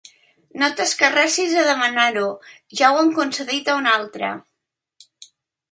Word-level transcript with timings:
No 0.61 0.69
t'escarrassis 0.79 1.53
a 1.63 1.65
demanar-ho: 1.67 2.31
ja 2.81 2.91
ho 2.95 2.99
han 3.03 3.15
concedit 3.21 3.71
a 3.75 3.79
un 3.83 3.91
altre. 3.95 4.33